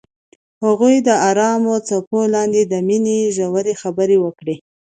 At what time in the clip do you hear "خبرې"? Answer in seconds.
3.81-4.17